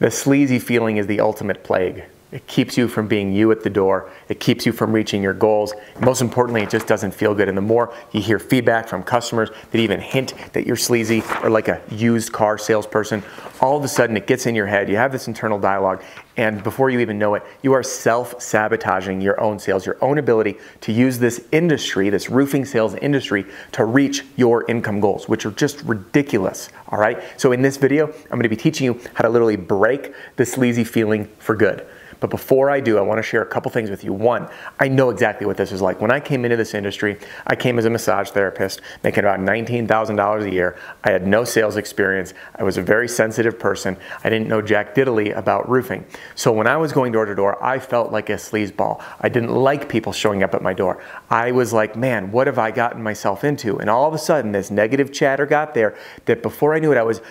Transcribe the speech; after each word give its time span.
The 0.00 0.10
sleazy 0.10 0.58
feeling 0.58 0.96
is 0.96 1.06
the 1.06 1.20
ultimate 1.20 1.62
plague. 1.62 2.04
It 2.32 2.46
keeps 2.46 2.78
you 2.78 2.86
from 2.86 3.08
being 3.08 3.32
you 3.32 3.50
at 3.50 3.64
the 3.64 3.70
door. 3.70 4.08
It 4.28 4.38
keeps 4.38 4.64
you 4.64 4.70
from 4.70 4.92
reaching 4.92 5.20
your 5.20 5.34
goals. 5.34 5.74
Most 6.00 6.20
importantly, 6.20 6.62
it 6.62 6.70
just 6.70 6.86
doesn't 6.86 7.12
feel 7.12 7.34
good. 7.34 7.48
And 7.48 7.56
the 7.56 7.62
more 7.62 7.92
you 8.12 8.20
hear 8.20 8.38
feedback 8.38 8.86
from 8.86 9.02
customers 9.02 9.50
that 9.72 9.78
even 9.78 10.00
hint 10.00 10.34
that 10.52 10.64
you're 10.64 10.76
sleazy 10.76 11.24
or 11.42 11.50
like 11.50 11.66
a 11.66 11.82
used 11.90 12.32
car 12.32 12.56
salesperson, 12.56 13.24
all 13.60 13.76
of 13.76 13.82
a 13.82 13.88
sudden 13.88 14.16
it 14.16 14.28
gets 14.28 14.46
in 14.46 14.54
your 14.54 14.66
head. 14.66 14.88
You 14.88 14.96
have 14.96 15.10
this 15.10 15.26
internal 15.26 15.58
dialogue, 15.58 16.04
and 16.36 16.62
before 16.62 16.88
you 16.88 17.00
even 17.00 17.18
know 17.18 17.34
it, 17.34 17.42
you 17.62 17.72
are 17.72 17.82
self 17.82 18.40
sabotaging 18.40 19.20
your 19.20 19.40
own 19.40 19.58
sales, 19.58 19.84
your 19.84 19.98
own 20.00 20.18
ability 20.18 20.56
to 20.82 20.92
use 20.92 21.18
this 21.18 21.44
industry, 21.50 22.10
this 22.10 22.30
roofing 22.30 22.64
sales 22.64 22.94
industry, 22.94 23.44
to 23.72 23.84
reach 23.84 24.24
your 24.36 24.64
income 24.70 25.00
goals, 25.00 25.28
which 25.28 25.44
are 25.44 25.50
just 25.50 25.82
ridiculous. 25.82 26.68
All 26.88 26.98
right. 27.00 27.20
So, 27.36 27.50
in 27.50 27.60
this 27.60 27.76
video, 27.76 28.06
I'm 28.06 28.30
going 28.30 28.44
to 28.44 28.48
be 28.48 28.56
teaching 28.56 28.84
you 28.84 29.00
how 29.14 29.22
to 29.22 29.28
literally 29.28 29.56
break 29.56 30.14
the 30.36 30.46
sleazy 30.46 30.84
feeling 30.84 31.28
for 31.40 31.56
good. 31.56 31.86
But 32.20 32.30
before 32.30 32.70
I 32.70 32.80
do, 32.80 32.98
I 32.98 33.00
want 33.00 33.18
to 33.18 33.22
share 33.22 33.42
a 33.42 33.46
couple 33.46 33.70
things 33.70 33.90
with 33.90 34.04
you. 34.04 34.12
One, 34.12 34.48
I 34.78 34.88
know 34.88 35.10
exactly 35.10 35.46
what 35.46 35.56
this 35.56 35.72
is 35.72 35.82
like. 35.82 36.00
When 36.00 36.10
I 36.10 36.20
came 36.20 36.44
into 36.44 36.56
this 36.56 36.74
industry, 36.74 37.18
I 37.46 37.56
came 37.56 37.78
as 37.78 37.86
a 37.86 37.90
massage 37.90 38.30
therapist, 38.30 38.82
making 39.02 39.24
about 39.24 39.40
$19,000 39.40 40.42
a 40.42 40.50
year. 40.52 40.76
I 41.02 41.10
had 41.10 41.26
no 41.26 41.44
sales 41.44 41.76
experience. 41.76 42.34
I 42.54 42.62
was 42.62 42.76
a 42.76 42.82
very 42.82 43.08
sensitive 43.08 43.58
person. 43.58 43.96
I 44.22 44.28
didn't 44.28 44.48
know 44.48 44.60
jack 44.60 44.94
diddly 44.94 45.36
about 45.36 45.68
roofing. 45.68 46.04
So 46.34 46.52
when 46.52 46.66
I 46.66 46.76
was 46.76 46.92
going 46.92 47.12
door 47.12 47.24
to 47.24 47.34
door, 47.34 47.62
I 47.64 47.78
felt 47.78 48.12
like 48.12 48.28
a 48.28 48.34
sleazeball. 48.34 49.02
I 49.20 49.28
didn't 49.28 49.54
like 49.54 49.88
people 49.88 50.12
showing 50.12 50.42
up 50.42 50.54
at 50.54 50.62
my 50.62 50.74
door. 50.74 51.02
I 51.30 51.52
was 51.52 51.72
like, 51.72 51.96
man, 51.96 52.30
what 52.30 52.46
have 52.46 52.58
I 52.58 52.70
gotten 52.70 53.02
myself 53.02 53.44
into? 53.44 53.78
And 53.78 53.88
all 53.88 54.06
of 54.06 54.14
a 54.14 54.18
sudden, 54.18 54.52
this 54.52 54.70
negative 54.70 55.12
chatter 55.12 55.46
got 55.46 55.74
there 55.74 55.96
that 56.26 56.42
before 56.42 56.74
I 56.74 56.78
knew 56.78 56.92
it, 56.92 56.98
I 56.98 57.02
was 57.02 57.22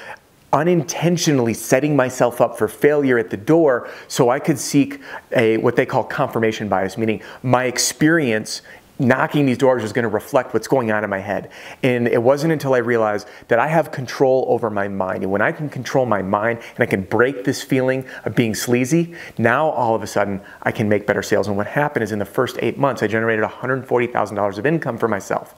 unintentionally 0.51 1.53
setting 1.53 1.95
myself 1.95 2.41
up 2.41 2.57
for 2.57 2.67
failure 2.67 3.17
at 3.17 3.29
the 3.29 3.37
door 3.37 3.89
so 4.07 4.29
I 4.29 4.39
could 4.39 4.57
seek 4.57 4.99
a 5.35 5.57
what 5.57 5.75
they 5.75 5.85
call 5.85 6.03
confirmation 6.03 6.67
bias, 6.69 6.97
meaning 6.97 7.21
my 7.43 7.65
experience 7.65 8.61
knocking 8.99 9.45
these 9.45 9.57
doors 9.57 9.81
is 9.83 9.93
going 9.93 10.03
to 10.03 10.09
reflect 10.09 10.53
what's 10.53 10.67
going 10.67 10.91
on 10.91 11.03
in 11.03 11.09
my 11.09 11.19
head. 11.19 11.49
And 11.83 12.07
it 12.07 12.21
wasn't 12.21 12.51
until 12.51 12.73
I 12.73 12.79
realized 12.79 13.27
that 13.47 13.57
I 13.57 13.67
have 13.67 13.91
control 13.91 14.45
over 14.49 14.69
my 14.69 14.87
mind. 14.89 15.23
And 15.23 15.31
when 15.31 15.41
I 15.41 15.53
can 15.53 15.69
control 15.69 16.05
my 16.05 16.21
mind 16.21 16.59
and 16.75 16.83
I 16.83 16.85
can 16.85 17.03
break 17.03 17.45
this 17.45 17.63
feeling 17.63 18.05
of 18.25 18.35
being 18.35 18.53
sleazy, 18.53 19.15
now 19.37 19.69
all 19.69 19.95
of 19.95 20.03
a 20.03 20.07
sudden 20.07 20.41
I 20.63 20.71
can 20.71 20.89
make 20.89 21.07
better 21.07 21.23
sales. 21.23 21.47
And 21.47 21.55
what 21.55 21.67
happened 21.67 22.03
is 22.03 22.11
in 22.11 22.19
the 22.19 22.25
first 22.25 22.57
eight 22.61 22.77
months, 22.77 23.01
I 23.01 23.07
generated 23.07 23.45
$140,000 23.45 24.57
of 24.57 24.65
income 24.65 24.97
for 24.97 25.07
myself 25.07 25.55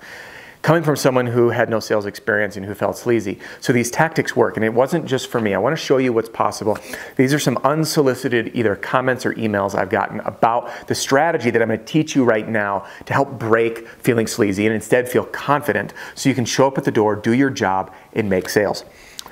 coming 0.62 0.84
from 0.84 0.96
someone 0.96 1.26
who 1.26 1.50
had 1.50 1.70
no 1.70 1.80
sales 1.80 2.06
experience 2.06 2.56
and 2.56 2.66
who 2.66 2.74
felt 2.74 2.98
sleazy. 2.98 3.40
So 3.60 3.74
these 3.74 3.90
tactics 3.90 4.36
work, 4.36 4.58
and 4.58 4.66
it 4.66 4.74
wasn't 4.74 5.06
just 5.06 5.28
for 5.28 5.42
me. 5.42 5.54
I 5.54 5.58
want 5.58 5.76
to 5.76 5.84
show 5.84 5.98
you 5.98 6.14
what's 6.14 6.30
possible. 6.30 6.78
These 7.16 7.34
are 7.34 7.40
some 7.40 7.58
unsolicited 7.64 8.52
either 8.54 8.76
comments 8.76 9.26
or 9.26 9.34
emails 9.34 9.76
I've 9.76 9.90
gotten 9.90 10.20
about 10.22 10.88
the 10.88 10.96
strategy 10.96 11.50
that 11.50 11.62
I'm 11.62 11.68
going 11.70 11.80
to 11.80 11.86
teach 11.86 12.16
you 12.16 12.24
right 12.24 12.48
now 12.48 12.86
to 13.06 13.14
help 13.14 13.40
break 13.40 13.88
feeling 13.88 14.28
sleazy 14.28 14.66
and 14.66 14.76
instead 14.76 15.10
feel 15.10 15.26
confident 15.26 15.94
so 16.16 16.30
you 16.30 16.36
can 16.36 16.46
show 16.46 16.68
up 16.68 16.78
at 16.78 16.84
the 16.84 16.92
door, 16.92 17.16
do 17.16 17.34
your 17.34 17.50
job, 17.50 17.94
and 18.14 18.30
make 18.30 18.50
sales. 18.50 18.86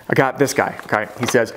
I 0.10 0.16
got 0.16 0.40
this 0.40 0.54
guy, 0.54 0.80
okay? 0.86 1.08
He 1.20 1.28
says, 1.28 1.54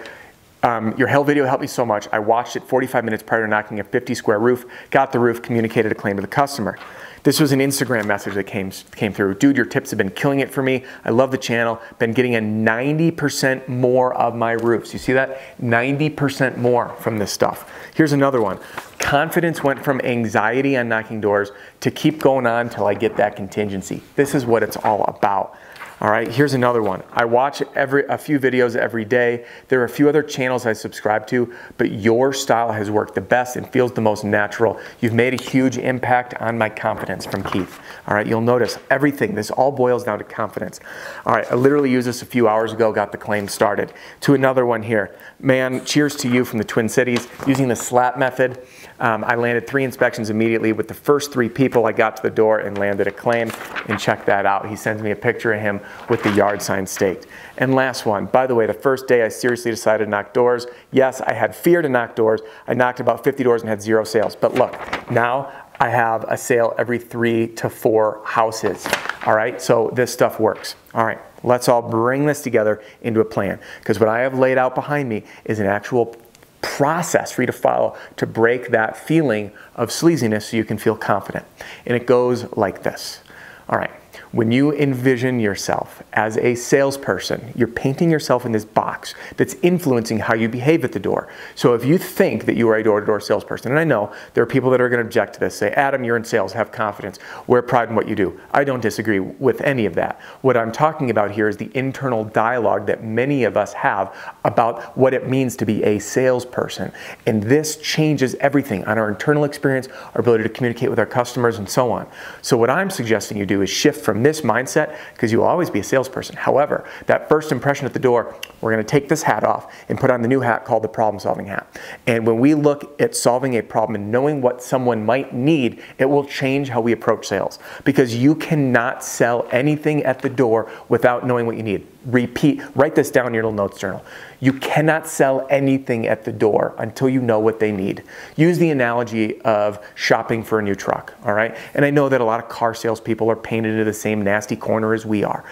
um, 0.63 0.97
your 0.97 1.09
hell 1.09 1.25
video 1.25 1.45
helped 1.45 1.63
me 1.63 1.67
so 1.67 1.85
much. 1.85 2.09
I 2.13 2.19
watched 2.19 2.57
it 2.57 2.63
45 2.63 3.05
minutes 3.05 3.23
prior 3.23 3.43
to 3.43 3.49
knocking 3.49 3.81
a 3.81 3.85
50 3.85 4.15
square 4.15 4.39
roof, 4.39 4.65
got 4.91 5.13
the 5.13 5.19
roof, 5.19 5.43
communicated 5.43 5.91
a 5.93 5.95
claim 5.95 6.17
to 6.17 6.23
the 6.23 6.29
customer. 6.29 6.79
This 7.25 7.39
was 7.39 7.53
an 7.53 7.61
Instagram 7.61 8.07
message 8.07 8.35
that 8.35 8.45
came, 8.45 8.73
came 8.97 9.13
through. 9.13 9.37
Dude, 9.37 9.57
your 9.57 9.67
tips 9.67 9.91
have 9.91 9.99
been 9.99 10.11
killing 10.11 10.41
it 10.41 10.51
for 10.51 10.61
me. 10.61 10.85
I 11.05 11.11
love 11.11 11.31
the 11.31 11.39
channel. 11.39 11.81
Been 12.01 12.13
getting 12.13 12.35
a 12.35 12.41
90% 12.41 13.69
more 13.69 14.13
of 14.15 14.35
my 14.35 14.53
roofs. 14.53 14.93
You 14.93 14.99
see 14.99 15.13
that? 15.13 15.39
90% 15.61 16.57
more 16.57 16.89
from 16.97 17.19
this 17.19 17.31
stuff. 17.31 17.71
Here's 17.95 18.13
another 18.13 18.43
one. 18.43 18.59
Confidence 18.99 19.63
went 19.63 19.85
from 19.85 20.01
anxiety 20.01 20.77
on 20.77 20.89
knocking 20.89 21.21
doors 21.21 21.53
to 21.81 21.93
keep 21.93 22.19
going 22.19 22.47
on 22.47 22.69
till 22.69 22.87
I 22.87 22.95
get 22.95 23.17
that 23.19 23.37
contingency. 23.37 24.03
This 24.17 24.35
is 24.35 24.45
what 24.45 24.65
it's 24.65 24.77
all 24.79 25.05
about. 25.05 25.57
All 26.03 26.11
right, 26.11 26.27
here's 26.27 26.53
another 26.53 26.83
one. 26.83 27.05
I 27.13 27.25
watch 27.27 27.63
every 27.77 28.05
a 28.07 28.19
few 28.19 28.41
videos 28.41 28.75
every 28.75 29.05
day. 29.05 29.47
There 29.69 29.81
are 29.83 29.85
a 29.85 29.89
few 29.89 30.09
other 30.09 30.25
channels 30.25 30.67
I 30.67 30.73
subscribe 30.73 31.29
to, 31.29 31.55
but 31.79 31.93
your 31.93 32.33
style 32.33 32.73
has 32.73 32.91
worked 32.91 33.15
the 33.15 33.21
best 33.21 33.55
and 33.55 33.71
feels 33.71 33.93
the 33.93 34.01
most 34.01 34.25
natural. 34.25 34.81
You've 35.01 35.13
made 35.13 35.41
a 35.41 35.41
huge 35.41 35.79
impact 35.79 36.35
on 36.41 36.59
my 36.59 36.71
confidence 36.71 37.25
from 37.25 37.45
Keith. 37.45 37.79
All 38.09 38.17
right, 38.17 38.27
you'll 38.27 38.41
notice 38.41 38.81
everything. 38.91 39.37
This 39.37 39.53
all 39.53 39.71
boils 39.71 40.03
down 40.03 40.19
to 40.19 40.25
confidence. 40.25 40.81
All 41.25 41.37
right, 41.37 41.47
I 41.49 41.55
literally 41.55 41.93
used 41.93 42.09
this 42.09 42.21
a 42.21 42.27
few 42.27 42.49
hours 42.49 42.73
ago, 42.73 42.91
got 42.91 43.13
the 43.13 43.19
claim 43.19 43.47
started. 43.47 43.93
To 44.23 44.35
another 44.35 44.67
one 44.67 44.83
here. 44.83 45.15
Man, 45.39 45.85
cheers 45.85 46.17
to 46.17 46.29
you 46.29 46.45
from 46.45 46.59
the 46.59 46.65
Twin 46.65 46.89
Cities 46.89 47.29
using 47.47 47.69
the 47.69 47.77
slap 47.77 48.19
method. 48.19 48.67
Um, 49.03 49.25
I 49.25 49.35
landed 49.35 49.67
three 49.67 49.83
inspections 49.83 50.31
immediately 50.31 50.73
with 50.73 50.87
the 50.87 50.95
first 50.95 51.33
three 51.33 51.49
people. 51.49 51.87
I 51.87 51.93
got 51.93 52.17
to 52.19 52.23
the 52.23 52.31
door 52.31 52.61
and 52.61 52.79
landed 52.79 53.09
a 53.09 53.11
claim 53.11 53.51
and 53.89 53.99
checked 53.99 54.27
that 54.27 54.47
out. 54.47 54.69
He 54.69 54.77
sends 54.77 55.03
me 55.03 55.11
a 55.11 55.17
picture 55.17 55.53
of 55.53 55.61
him 55.61 55.81
with 56.09 56.23
the 56.23 56.31
yard 56.31 56.63
sign 56.63 56.87
staked. 56.87 57.27
And 57.59 57.75
last 57.75 58.07
one, 58.07 58.27
by 58.27 58.47
the 58.47 58.55
way, 58.55 58.65
the 58.67 58.73
first 58.73 59.09
day 59.09 59.25
I 59.25 59.29
seriously 59.29 59.73
decided 59.73 60.05
to 60.05 60.11
knock 60.11 60.33
doors. 60.33 60.69
Yes, 60.93 61.21
I 61.21 61.33
had 61.33 61.55
fear 61.55 61.83
to 61.83 61.89
knock 61.89 62.15
doors. 62.15 62.43
I 62.69 62.75
knocked 62.75 63.01
about 63.01 63.25
50 63.25 63.43
doors 63.43 63.63
and 63.63 63.69
had 63.69 63.83
zero 63.83 64.05
sales. 64.05 64.37
But 64.37 64.55
look, 64.55 64.79
now 65.11 65.53
I 65.81 65.89
have 65.89 66.25
a 66.29 66.39
sale 66.39 66.73
every 66.79 67.01
three 67.01 67.49
to 67.49 67.69
four 67.69 68.23
houses. 68.25 68.87
All 69.27 69.35
right, 69.35 69.61
so 69.61 69.91
this 69.93 70.13
stuff 70.13 70.39
works. 70.39 70.77
All 70.95 71.05
right, 71.05 71.19
let's 71.43 71.69
all 71.69 71.83
bring 71.83 72.25
this 72.27 72.41
together 72.41 72.81
into 73.01 73.19
a 73.19 73.25
plan 73.25 73.59
because 73.81 73.99
what 73.99 74.09
I 74.09 74.21
have 74.21 74.39
laid 74.39 74.59
out 74.59 74.77
behind 74.77 75.09
me 75.09 75.25
is 75.45 75.59
an 75.59 75.67
actual 75.67 76.15
process 76.63 77.33
for 77.33 77.43
you 77.43 77.47
to 77.47 77.53
follow 77.53 77.97
to 78.17 78.27
break 78.27 78.71
that 78.71 78.97
feeling 78.97 79.53
of 79.75 79.91
sleaziness 79.91 80.51
so 80.51 80.57
you 80.57 80.65
can 80.65 80.79
feel 80.79 80.97
confident. 80.97 81.45
And 81.85 81.97
it 81.97 82.07
goes 82.07 82.51
like 82.57 82.83
this. 82.83 83.21
All 83.69 83.79
right. 83.79 83.91
When 84.33 84.51
you 84.51 84.73
envision 84.73 85.41
yourself 85.41 86.03
as 86.15 86.39
a 86.39 86.55
salesperson, 86.55 87.53
you're 87.55 87.69
painting 87.69 88.11
yourself 88.11 88.47
in 88.47 88.53
this 88.53 88.65
box 88.65 89.15
that's 89.37 89.53
influencing 89.61 90.21
how 90.21 90.35
you 90.35 90.49
behave 90.49 90.85
at 90.85 90.93
the 90.93 90.99
door. 90.99 91.29
So 91.55 91.75
if 91.75 91.85
you 91.85 91.99
think 91.99 92.47
that 92.47 92.57
you 92.57 92.67
are 92.71 92.77
a 92.77 92.83
door 92.83 93.01
to 93.01 93.05
door 93.05 93.21
salesperson, 93.21 93.73
and 93.73 93.79
I 93.79 93.85
know 93.85 94.11
there 94.33 94.43
are 94.43 94.47
people 94.47 94.71
that 94.71 94.81
are 94.81 94.89
going 94.89 95.03
to 95.03 95.07
object 95.07 95.35
to 95.35 95.41
this, 95.41 95.55
say, 95.55 95.73
Adam, 95.73 96.03
you're 96.03 96.17
in 96.17 96.25
sales, 96.25 96.55
have 96.55 96.73
confidence, 96.73 97.19
wear 97.47 97.61
pride 97.61 97.91
in 97.91 97.95
what 97.95 98.09
you 98.09 98.15
do. 98.15 98.41
I 98.53 98.65
don't 98.65 98.81
disagree 98.81 99.21
with 99.21 99.61
any 99.61 99.85
of 99.85 99.95
that. 99.97 100.19
What 100.41 100.57
I'm 100.57 100.73
talking 100.73 101.11
about 101.11 101.31
here 101.33 101.47
is 101.47 101.59
the 101.59 101.71
internal 101.75 102.25
dialogue 102.25 102.87
that 102.87 103.05
many 103.05 103.45
of 103.45 103.59
us 103.59 103.75
have 103.75 104.17
about 104.47 104.97
what 104.97 105.13
it 105.13 105.29
means 105.29 105.57
to 105.57 105.67
be 105.67 105.85
a 105.85 105.99
salesperson. 105.99 106.91
And 107.27 107.43
this 107.43 107.77
changes 107.77 108.35
everything 108.37 108.87
on 108.87 108.97
our 108.97 109.11
internal 109.11 109.45
experience, 109.45 109.89
our 110.15 110.23
ability 110.23 110.45
to 110.45 110.49
communicate 110.49 110.89
with 110.89 110.99
our 110.99 111.05
customers, 111.05 111.59
and 111.59 111.69
so 111.69 111.93
on. 111.93 112.09
So 112.41 112.57
what 112.57 112.71
I'm 112.71 112.89
suggesting 112.89 113.37
you 113.37 113.45
do 113.45 113.61
is 113.61 113.69
shift 113.69 114.03
from 114.03 114.22
this 114.23 114.43
mindset 114.43 114.97
because 115.15 115.33
you 115.33 115.39
will 115.39 115.47
always 115.47 115.71
be 115.71 115.81
a 115.81 115.85
salesperson. 115.85 116.37
However, 116.37 116.89
that 117.07 117.29
first 117.29 117.53
impression 117.53 117.87
at 117.87 117.93
the 117.93 117.99
door, 117.99 118.35
we're 118.61 118.73
going 118.73 118.85
to 118.85 118.91
take 118.91 119.09
this 119.09 119.23
hat 119.23 119.45
off 119.45 119.73
and 119.89 119.99
put 119.99 120.11
on 120.11 120.23
the 120.23 120.29
new 120.29 120.41
hat 120.41 120.65
called 120.65 120.83
the 120.83 120.89
problem 120.89 121.21
solving 121.21 121.47
hat. 121.47 121.67
And 122.07 122.27
when 122.27 122.39
we 122.39 122.55
look 122.55 123.01
at 123.01 123.15
solving 123.15 123.55
a 123.55 123.63
problem 123.63 123.97
and 123.97 124.11
knowing 124.11 124.41
what 124.41 124.63
someone 124.63 125.05
might 125.05 125.35
need, 125.35 125.83
it 125.99 126.07
will 126.07 126.25
change 126.25 126.69
how 126.69 126.81
we 126.81 126.93
approach 126.93 127.27
sales 127.27 127.59
because 127.85 128.17
you 128.17 128.35
cannot 128.35 129.05
sell 129.05 129.47
anything 129.51 130.03
at 130.05 130.21
the 130.21 130.31
door 130.31 130.71
without 130.89 131.27
knowing 131.27 131.47
what 131.47 131.57
you 131.57 131.63
need. 131.63 131.87
Repeat, 132.05 132.63
write 132.75 132.95
this 132.95 133.11
down 133.11 133.29
in 133.29 133.35
your 133.35 133.45
little 133.45 133.57
notes 133.57 133.79
journal. 133.79 134.05
You 134.41 134.53
cannot 134.55 135.07
sell 135.07 135.47
anything 135.51 136.07
at 136.07 136.25
the 136.25 136.33
door 136.33 136.75
until 136.79 137.09
you 137.09 137.21
know 137.21 137.39
what 137.39 137.61
they 137.61 137.71
need. 137.71 138.03
Use 138.37 138.59
the 138.59 138.71
analogy 138.71 139.41
of 139.43 139.85
shopping 139.95 140.43
for 140.43 140.59
a 140.59 140.63
new 140.63 140.75
truck, 140.75 141.15
all 141.25 141.33
right? 141.33 141.57
And 141.75 141.85
I 141.85 141.91
know 141.91 142.09
that 142.09 142.21
a 142.21 142.25
lot 142.25 142.43
of 142.43 142.49
car 142.49 142.75
salespeople 142.75 143.31
are 143.31 143.37
painted 143.37 143.73
into 143.73 143.85
the 143.85 143.93
same 143.93 144.23
nasty 144.23 144.57
corner 144.57 144.95
as 144.95 145.07
we 145.07 145.23
are. 145.23 145.45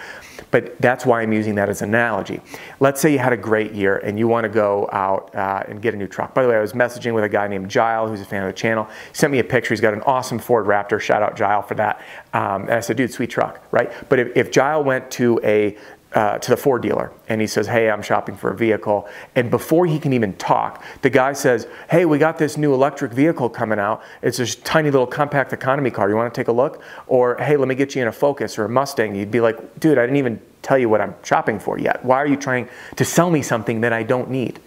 But 0.49 0.79
that's 0.81 1.05
why 1.05 1.21
I'm 1.21 1.31
using 1.31 1.55
that 1.55 1.69
as 1.69 1.81
an 1.81 1.89
analogy. 1.89 2.41
Let's 2.79 2.99
say 2.99 3.13
you 3.13 3.19
had 3.19 3.31
a 3.31 3.37
great 3.37 3.73
year 3.73 3.97
and 3.97 4.19
you 4.19 4.27
want 4.27 4.43
to 4.43 4.49
go 4.49 4.89
out 4.91 5.33
uh, 5.33 5.63
and 5.67 5.81
get 5.81 5.93
a 5.93 5.97
new 5.97 6.07
truck. 6.07 6.33
By 6.33 6.43
the 6.43 6.49
way, 6.49 6.57
I 6.57 6.59
was 6.59 6.73
messaging 6.73 7.13
with 7.13 7.23
a 7.23 7.29
guy 7.29 7.47
named 7.47 7.71
Gile, 7.71 8.07
who's 8.07 8.21
a 8.21 8.25
fan 8.25 8.43
of 8.43 8.47
the 8.47 8.53
channel. 8.53 8.85
He 8.85 9.15
sent 9.15 9.31
me 9.31 9.39
a 9.39 9.43
picture. 9.43 9.69
He's 9.69 9.81
got 9.81 9.93
an 9.93 10.01
awesome 10.01 10.39
Ford 10.39 10.65
Raptor. 10.65 10.99
Shout 10.99 11.23
out 11.23 11.37
Gile 11.37 11.61
for 11.61 11.75
that. 11.75 12.01
Um, 12.33 12.63
and 12.63 12.73
I 12.73 12.79
said, 12.81 12.97
dude, 12.97 13.13
sweet 13.13 13.29
truck, 13.29 13.65
right? 13.71 13.91
But 14.09 14.19
if, 14.19 14.35
if 14.35 14.51
Gile 14.51 14.83
went 14.83 15.09
to 15.11 15.39
a 15.43 15.77
uh, 16.13 16.37
to 16.39 16.51
the 16.51 16.57
Ford 16.57 16.81
dealer 16.81 17.11
and 17.29 17.39
he 17.39 17.47
says, 17.47 17.67
Hey, 17.67 17.89
I'm 17.89 18.01
shopping 18.01 18.35
for 18.35 18.51
a 18.51 18.55
vehicle. 18.55 19.07
And 19.35 19.49
before 19.49 19.85
he 19.85 19.99
can 19.99 20.13
even 20.13 20.35
talk, 20.35 20.83
the 21.01 21.09
guy 21.09 21.33
says, 21.33 21.67
Hey, 21.89 22.05
we 22.05 22.17
got 22.17 22.37
this 22.37 22.57
new 22.57 22.73
electric 22.73 23.13
vehicle 23.13 23.49
coming 23.49 23.79
out. 23.79 24.01
It's 24.21 24.37
this 24.37 24.55
tiny 24.55 24.91
little 24.91 25.07
compact 25.07 25.53
economy 25.53 25.89
car. 25.89 26.09
You 26.09 26.15
want 26.15 26.33
to 26.33 26.39
take 26.39 26.49
a 26.49 26.51
look? 26.51 26.83
Or, 27.07 27.37
Hey, 27.37 27.55
let 27.55 27.67
me 27.67 27.75
get 27.75 27.95
you 27.95 28.01
in 28.01 28.07
a 28.07 28.11
Focus 28.11 28.57
or 28.59 28.65
a 28.65 28.69
Mustang. 28.69 29.15
You'd 29.15 29.31
be 29.31 29.39
like, 29.39 29.79
Dude, 29.79 29.97
I 29.97 30.01
didn't 30.01 30.17
even 30.17 30.41
tell 30.61 30.77
you 30.77 30.89
what 30.89 31.01
I'm 31.01 31.15
shopping 31.23 31.59
for 31.59 31.79
yet. 31.79 32.03
Why 32.03 32.17
are 32.17 32.27
you 32.27 32.35
trying 32.35 32.67
to 32.97 33.05
sell 33.05 33.31
me 33.31 33.41
something 33.41 33.81
that 33.81 33.93
I 33.93 34.03
don't 34.03 34.29
need? 34.29 34.59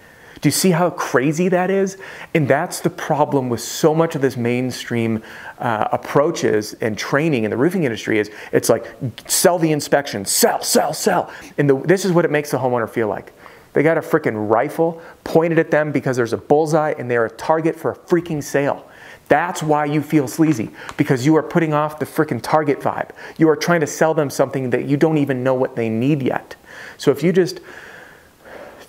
Do 0.45 0.49
you 0.49 0.53
see 0.53 0.73
how 0.73 0.91
crazy 0.91 1.49
that 1.49 1.71
is? 1.71 1.97
And 2.35 2.47
that's 2.47 2.81
the 2.81 2.91
problem 2.91 3.49
with 3.49 3.63
so 3.63 3.95
much 3.95 4.15
of 4.15 4.21
this 4.21 4.37
mainstream 4.37 5.23
uh, 5.59 5.89
approaches 5.91 6.75
and 6.83 6.99
training 6.99 7.45
in 7.45 7.51
the 7.51 7.57
roofing 7.57 7.85
industry 7.85 8.19
is 8.19 8.31
it's 8.53 8.69
like 8.69 8.95
sell 9.27 9.59
the 9.59 9.73
inspection, 9.73 10.27
sell, 10.27 10.61
sell, 10.63 10.93
sell. 10.93 11.33
And 11.57 11.71
the, 11.71 11.79
this 11.79 12.05
is 12.05 12.13
what 12.13 12.27
it 12.27 12.31
makes 12.31 12.51
the 12.51 12.59
homeowner 12.59 12.87
feel 12.91 13.09
like. 13.09 13.33
They 13.73 13.83
got 13.83 13.97
a 13.97 14.03
freaking 14.03 14.51
rifle 14.51 15.01
pointed 15.25 15.59
at 15.59 15.71
them 15.71 15.93
because 15.93 16.15
there's 16.15 16.35
a 16.35 16.37
bullseye 16.37 16.93
and 16.99 17.11
they're 17.11 17.25
a 17.25 17.31
target 17.31 17.75
for 17.75 17.93
a 17.93 17.97
freaking 17.97 18.43
sale. 18.43 18.87
That's 19.29 19.63
why 19.63 19.87
you 19.87 20.03
feel 20.03 20.29
sleazy 20.29 20.69
because 20.99 21.25
you 21.25 21.37
are 21.37 21.43
putting 21.43 21.73
off 21.73 21.99
the 21.99 22.05
freaking 22.05 22.43
target 22.43 22.81
vibe. 22.81 23.13
You 23.39 23.49
are 23.49 23.57
trying 23.57 23.81
to 23.81 23.87
sell 23.87 24.13
them 24.13 24.29
something 24.29 24.69
that 24.69 24.85
you 24.85 24.99
don't 24.99 25.17
even 25.17 25.43
know 25.43 25.55
what 25.55 25.75
they 25.75 25.89
need 25.89 26.21
yet. 26.21 26.55
So 26.99 27.11
if 27.11 27.23
you 27.23 27.33
just 27.33 27.61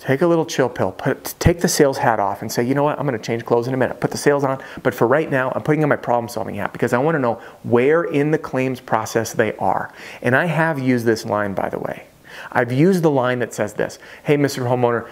Take 0.06 0.22
a 0.22 0.26
little 0.28 0.46
chill 0.46 0.68
pill. 0.68 0.92
Put, 0.92 1.34
take 1.40 1.60
the 1.60 1.66
sales 1.66 1.98
hat 1.98 2.20
off 2.20 2.40
and 2.40 2.52
say, 2.52 2.62
you 2.62 2.76
know 2.76 2.84
what, 2.84 2.96
I'm 2.96 3.08
going 3.08 3.18
to 3.18 3.24
change 3.24 3.44
clothes 3.44 3.66
in 3.66 3.74
a 3.74 3.76
minute. 3.76 3.98
Put 3.98 4.12
the 4.12 4.16
sales 4.16 4.44
on. 4.44 4.62
But 4.84 4.94
for 4.94 5.04
right 5.04 5.28
now, 5.28 5.50
I'm 5.52 5.64
putting 5.64 5.82
on 5.82 5.88
my 5.88 5.96
problem 5.96 6.28
solving 6.28 6.54
hat 6.54 6.72
because 6.72 6.92
I 6.92 6.98
want 6.98 7.16
to 7.16 7.18
know 7.18 7.42
where 7.64 8.04
in 8.04 8.30
the 8.30 8.38
claims 8.38 8.78
process 8.78 9.32
they 9.32 9.56
are. 9.56 9.92
And 10.22 10.36
I 10.36 10.44
have 10.44 10.78
used 10.78 11.06
this 11.06 11.24
line, 11.24 11.54
by 11.54 11.70
the 11.70 11.80
way. 11.80 12.06
I've 12.52 12.70
used 12.70 13.02
the 13.02 13.10
line 13.10 13.40
that 13.40 13.52
says 13.52 13.74
this 13.74 13.98
Hey, 14.22 14.36
Mr. 14.36 14.62
Homeowner, 14.62 15.08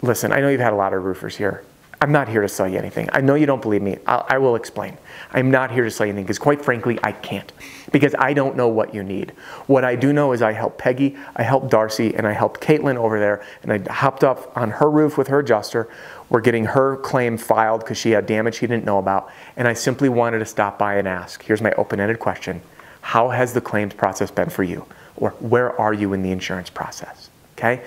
listen, 0.00 0.30
I 0.30 0.40
know 0.40 0.48
you've 0.48 0.60
had 0.60 0.72
a 0.72 0.76
lot 0.76 0.92
of 0.92 1.02
roofers 1.02 1.36
here. 1.36 1.64
I'm 2.00 2.12
not 2.12 2.28
here 2.28 2.42
to 2.42 2.48
sell 2.48 2.68
you 2.68 2.78
anything. 2.78 3.08
I 3.12 3.22
know 3.22 3.34
you 3.34 3.46
don't 3.46 3.62
believe 3.62 3.80
me. 3.80 3.96
I'll, 4.06 4.26
I 4.28 4.36
will 4.36 4.54
explain. 4.54 4.98
I'm 5.32 5.50
not 5.50 5.70
here 5.70 5.84
to 5.84 5.90
sell 5.90 6.06
you 6.06 6.12
anything 6.12 6.24
because, 6.24 6.38
quite 6.38 6.62
frankly, 6.62 6.98
I 7.02 7.12
can't 7.12 7.50
because 7.90 8.14
I 8.18 8.34
don't 8.34 8.56
know 8.56 8.68
what 8.68 8.94
you 8.94 9.02
need. 9.02 9.30
What 9.66 9.84
I 9.84 9.96
do 9.96 10.12
know 10.12 10.32
is 10.32 10.42
I 10.42 10.52
helped 10.52 10.76
Peggy, 10.76 11.16
I 11.36 11.42
helped 11.42 11.70
Darcy, 11.70 12.14
and 12.14 12.26
I 12.26 12.32
helped 12.32 12.60
Caitlin 12.60 12.96
over 12.96 13.18
there, 13.18 13.42
and 13.62 13.72
I 13.72 13.92
hopped 13.92 14.24
up 14.24 14.54
on 14.56 14.72
her 14.72 14.90
roof 14.90 15.16
with 15.16 15.28
her 15.28 15.38
adjuster. 15.38 15.88
We're 16.28 16.42
getting 16.42 16.66
her 16.66 16.98
claim 16.98 17.38
filed 17.38 17.80
because 17.80 17.96
she 17.96 18.10
had 18.10 18.26
damage 18.26 18.56
she 18.56 18.66
didn't 18.66 18.84
know 18.84 18.98
about, 18.98 19.30
and 19.56 19.66
I 19.66 19.72
simply 19.72 20.10
wanted 20.10 20.40
to 20.40 20.46
stop 20.46 20.78
by 20.78 20.96
and 20.96 21.08
ask. 21.08 21.42
Here's 21.42 21.62
my 21.62 21.72
open 21.72 22.00
ended 22.00 22.18
question 22.18 22.60
How 23.00 23.30
has 23.30 23.54
the 23.54 23.60
claims 23.62 23.94
process 23.94 24.30
been 24.30 24.50
for 24.50 24.64
you? 24.64 24.84
Or 25.16 25.30
where 25.30 25.78
are 25.80 25.94
you 25.94 26.12
in 26.12 26.22
the 26.22 26.30
insurance 26.30 26.68
process? 26.68 27.30
Okay? 27.56 27.82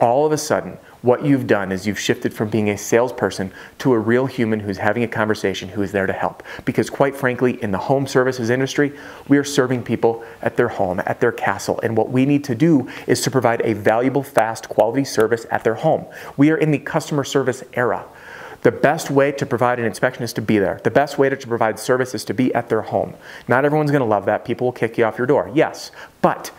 All 0.00 0.26
of 0.26 0.32
a 0.32 0.38
sudden, 0.38 0.78
what 1.02 1.24
you've 1.24 1.46
done 1.48 1.72
is 1.72 1.86
you've 1.86 1.98
shifted 1.98 2.32
from 2.32 2.48
being 2.48 2.70
a 2.70 2.78
salesperson 2.78 3.52
to 3.78 3.92
a 3.92 3.98
real 3.98 4.26
human 4.26 4.60
who's 4.60 4.78
having 4.78 5.02
a 5.02 5.08
conversation 5.08 5.68
who 5.68 5.82
is 5.82 5.92
there 5.92 6.06
to 6.06 6.12
help. 6.12 6.42
Because, 6.64 6.90
quite 6.90 7.16
frankly, 7.16 7.60
in 7.62 7.72
the 7.72 7.78
home 7.78 8.06
services 8.06 8.50
industry, 8.50 8.92
we 9.28 9.38
are 9.38 9.44
serving 9.44 9.82
people 9.82 10.24
at 10.42 10.56
their 10.56 10.68
home, 10.68 11.00
at 11.06 11.20
their 11.20 11.32
castle. 11.32 11.80
And 11.82 11.96
what 11.96 12.10
we 12.10 12.24
need 12.24 12.44
to 12.44 12.54
do 12.54 12.88
is 13.06 13.20
to 13.22 13.30
provide 13.30 13.62
a 13.62 13.74
valuable, 13.74 14.22
fast, 14.22 14.68
quality 14.68 15.04
service 15.04 15.44
at 15.50 15.64
their 15.64 15.74
home. 15.74 16.06
We 16.36 16.50
are 16.50 16.56
in 16.56 16.70
the 16.70 16.78
customer 16.78 17.24
service 17.24 17.64
era. 17.74 18.04
The 18.62 18.72
best 18.72 19.10
way 19.10 19.32
to 19.32 19.44
provide 19.44 19.80
an 19.80 19.84
inspection 19.84 20.22
is 20.22 20.32
to 20.34 20.42
be 20.42 20.58
there. 20.58 20.80
The 20.84 20.90
best 20.90 21.18
way 21.18 21.28
to 21.28 21.36
provide 21.48 21.80
service 21.80 22.14
is 22.14 22.24
to 22.26 22.34
be 22.34 22.54
at 22.54 22.68
their 22.68 22.82
home. 22.82 23.14
Not 23.48 23.64
everyone's 23.64 23.90
going 23.90 24.02
to 24.02 24.06
love 24.06 24.24
that. 24.26 24.44
People 24.44 24.68
will 24.68 24.72
kick 24.72 24.96
you 24.98 25.04
off 25.04 25.18
your 25.18 25.26
door. 25.26 25.50
Yes. 25.52 25.90
But 26.20 26.52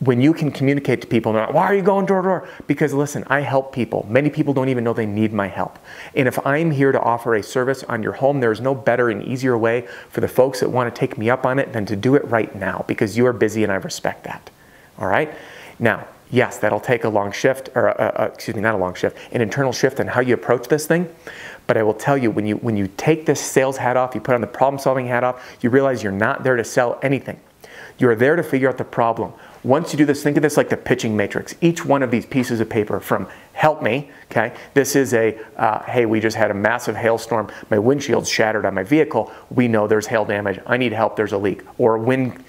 when 0.00 0.20
you 0.20 0.34
can 0.34 0.50
communicate 0.50 1.00
to 1.00 1.06
people, 1.06 1.32
not, 1.32 1.54
why 1.54 1.64
are 1.64 1.74
you 1.74 1.82
going 1.82 2.04
door 2.04 2.20
to 2.20 2.28
door? 2.28 2.48
Because 2.66 2.92
listen, 2.92 3.24
I 3.28 3.40
help 3.40 3.72
people. 3.72 4.06
Many 4.08 4.28
people 4.28 4.52
don't 4.52 4.68
even 4.68 4.84
know 4.84 4.92
they 4.92 5.06
need 5.06 5.32
my 5.32 5.48
help. 5.48 5.78
And 6.14 6.28
if 6.28 6.44
I'm 6.46 6.70
here 6.70 6.92
to 6.92 7.00
offer 7.00 7.34
a 7.34 7.42
service 7.42 7.82
on 7.84 8.02
your 8.02 8.12
home, 8.12 8.40
there's 8.40 8.60
no 8.60 8.74
better 8.74 9.08
and 9.08 9.22
easier 9.22 9.56
way 9.56 9.88
for 10.10 10.20
the 10.20 10.28
folks 10.28 10.60
that 10.60 10.68
want 10.68 10.94
to 10.94 10.98
take 10.98 11.16
me 11.16 11.30
up 11.30 11.46
on 11.46 11.58
it 11.58 11.72
than 11.72 11.86
to 11.86 11.96
do 11.96 12.14
it 12.14 12.24
right 12.26 12.54
now 12.54 12.84
because 12.86 13.16
you 13.16 13.26
are 13.26 13.32
busy 13.32 13.62
and 13.62 13.72
I 13.72 13.76
respect 13.76 14.24
that. 14.24 14.50
All 14.98 15.08
right? 15.08 15.32
Now, 15.78 16.06
yes, 16.30 16.58
that'll 16.58 16.80
take 16.80 17.04
a 17.04 17.08
long 17.08 17.32
shift, 17.32 17.70
or 17.74 17.88
uh, 17.98 18.22
uh, 18.22 18.30
excuse 18.34 18.54
me, 18.54 18.62
not 18.62 18.74
a 18.74 18.78
long 18.78 18.94
shift, 18.94 19.16
an 19.32 19.40
internal 19.40 19.72
shift 19.72 19.98
in 20.00 20.08
how 20.08 20.20
you 20.20 20.34
approach 20.34 20.68
this 20.68 20.86
thing. 20.86 21.08
But 21.66 21.76
I 21.76 21.82
will 21.82 21.94
tell 21.94 22.16
you, 22.16 22.30
when 22.30 22.46
you 22.46 22.56
when 22.56 22.76
you 22.76 22.88
take 22.96 23.26
this 23.26 23.40
sales 23.40 23.76
hat 23.76 23.96
off, 23.96 24.14
you 24.14 24.20
put 24.20 24.34
on 24.34 24.40
the 24.40 24.46
problem 24.46 24.80
solving 24.80 25.06
hat 25.06 25.24
off, 25.24 25.56
you 25.60 25.70
realize 25.70 26.02
you're 26.02 26.12
not 26.12 26.44
there 26.44 26.56
to 26.56 26.64
sell 26.64 26.98
anything. 27.02 27.40
You're 27.98 28.14
there 28.14 28.36
to 28.36 28.42
figure 28.42 28.68
out 28.68 28.78
the 28.78 28.84
problem. 28.84 29.32
Once 29.66 29.92
you 29.92 29.96
do 29.98 30.04
this, 30.04 30.22
think 30.22 30.36
of 30.36 30.44
this 30.44 30.56
like 30.56 30.68
the 30.68 30.76
pitching 30.76 31.16
matrix. 31.16 31.56
Each 31.60 31.84
one 31.84 32.00
of 32.00 32.12
these 32.12 32.24
pieces 32.24 32.60
of 32.60 32.68
paper 32.68 33.00
from 33.00 33.26
help 33.52 33.82
me, 33.82 34.08
okay, 34.30 34.54
this 34.74 34.94
is 34.94 35.12
a, 35.12 35.36
uh, 35.56 35.82
hey, 35.82 36.06
we 36.06 36.20
just 36.20 36.36
had 36.36 36.52
a 36.52 36.54
massive 36.54 36.94
hailstorm, 36.94 37.50
my 37.68 37.76
windshield's 37.76 38.28
shattered 38.30 38.64
on 38.64 38.74
my 38.74 38.84
vehicle, 38.84 39.32
we 39.50 39.66
know 39.66 39.88
there's 39.88 40.06
hail 40.06 40.24
damage, 40.24 40.60
I 40.66 40.76
need 40.76 40.92
help, 40.92 41.16
there's 41.16 41.32
a 41.32 41.38
leak. 41.38 41.62
Or 41.78 41.96
a 41.96 42.00
wind, 42.00 42.44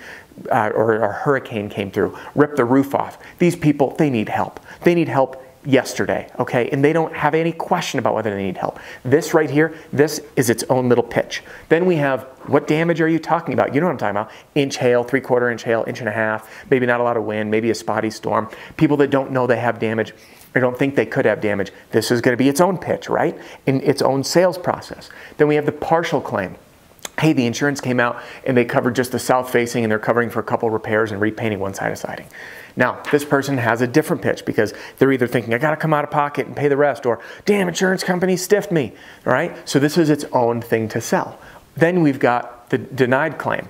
uh, 0.51 0.69
or 0.75 0.97
a 0.97 1.11
hurricane 1.11 1.69
came 1.69 1.89
through, 1.89 2.15
ripped 2.35 2.57
the 2.57 2.65
roof 2.65 2.93
off. 2.93 3.17
These 3.39 3.55
people, 3.55 3.95
they 3.95 4.11
need 4.11 4.29
help. 4.29 4.59
They 4.83 4.93
need 4.93 5.07
help 5.07 5.43
yesterday, 5.67 6.31
okay? 6.39 6.69
And 6.69 6.83
they 6.83 6.93
don't 6.93 7.13
have 7.13 7.35
any 7.35 7.51
question 7.51 7.99
about 7.99 8.15
whether 8.15 8.33
they 8.33 8.41
need 8.41 8.57
help. 8.57 8.79
This 9.03 9.33
right 9.33 9.49
here, 9.49 9.75
this 9.91 10.21
is 10.37 10.49
its 10.49 10.63
own 10.69 10.87
little 10.87 11.03
pitch. 11.03 11.43
Then 11.67 11.85
we 11.85 11.97
have 11.97 12.23
what 12.47 12.67
damage 12.67 13.01
are 13.01 13.09
you 13.09 13.19
talking 13.19 13.53
about? 13.53 13.75
You 13.75 13.81
know 13.81 13.87
what 13.87 13.91
I'm 13.91 13.97
talking 13.97 14.15
about. 14.15 14.31
Inch 14.55 14.77
hail, 14.77 15.03
three 15.03 15.19
quarter 15.19 15.51
inch 15.51 15.63
hail, 15.63 15.83
inch 15.85 15.99
and 15.99 16.07
a 16.07 16.13
half, 16.13 16.49
maybe 16.71 16.85
not 16.85 17.01
a 17.01 17.03
lot 17.03 17.17
of 17.17 17.25
wind, 17.25 17.51
maybe 17.51 17.69
a 17.69 17.75
spotty 17.75 18.09
storm. 18.09 18.49
People 18.77 18.95
that 18.97 19.09
don't 19.09 19.31
know 19.31 19.45
they 19.45 19.59
have 19.59 19.77
damage 19.77 20.13
or 20.55 20.61
don't 20.61 20.79
think 20.79 20.95
they 20.95 21.05
could 21.05 21.25
have 21.25 21.41
damage. 21.41 21.73
This 21.91 22.09
is 22.09 22.21
going 22.21 22.33
to 22.33 22.41
be 22.41 22.47
its 22.47 22.61
own 22.61 22.77
pitch, 22.77 23.09
right? 23.09 23.37
In 23.65 23.81
its 23.81 24.01
own 24.01 24.23
sales 24.23 24.57
process. 24.57 25.09
Then 25.35 25.49
we 25.49 25.55
have 25.55 25.65
the 25.65 25.73
partial 25.73 26.21
claim 26.21 26.55
hey, 27.19 27.33
the 27.33 27.45
insurance 27.45 27.81
came 27.81 27.99
out 27.99 28.21
and 28.45 28.55
they 28.55 28.65
covered 28.65 28.95
just 28.95 29.11
the 29.11 29.19
south 29.19 29.51
facing 29.51 29.83
and 29.83 29.91
they're 29.91 29.99
covering 29.99 30.29
for 30.29 30.39
a 30.39 30.43
couple 30.43 30.69
repairs 30.69 31.11
and 31.11 31.19
repainting 31.19 31.59
one 31.59 31.73
side 31.73 31.91
of 31.91 31.97
siding. 31.97 32.27
Now, 32.75 33.01
this 33.11 33.25
person 33.25 33.57
has 33.57 33.81
a 33.81 33.87
different 33.87 34.21
pitch 34.21 34.45
because 34.45 34.73
they're 34.97 35.11
either 35.11 35.25
thinking, 35.25 35.53
I 35.53 35.57
got 35.57 35.71
to 35.71 35.77
come 35.77 35.95
out 35.95 36.03
of 36.03 36.11
pocket 36.11 36.45
and 36.45 36.55
pay 36.55 36.67
the 36.67 36.77
rest, 36.77 37.07
or 37.07 37.19
damn, 37.45 37.67
insurance 37.67 38.03
company 38.03 38.37
stiffed 38.37 38.71
me, 38.71 38.93
all 39.25 39.33
right? 39.33 39.67
So 39.67 39.79
this 39.79 39.97
is 39.97 40.11
its 40.11 40.25
own 40.25 40.61
thing 40.61 40.87
to 40.89 41.01
sell. 41.01 41.39
Then 41.75 42.01
we've 42.01 42.19
got 42.19 42.69
the 42.69 42.77
denied 42.77 43.39
claim. 43.39 43.67